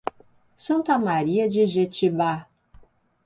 Santa 0.55 0.97
Maria 0.97 1.47
de 1.47 1.67
Jetibá 1.67 2.47